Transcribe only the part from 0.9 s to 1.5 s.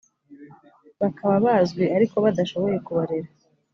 bakaba